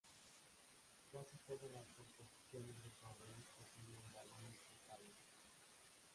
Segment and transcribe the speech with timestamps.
[1.11, 5.13] Casi todas los composiciones de correos poseían vagones postales.